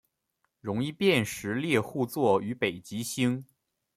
[0.61, 3.45] 容易辨识猎户座与北极星